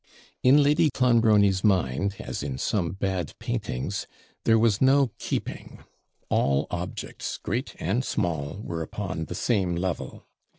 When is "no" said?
4.81-5.11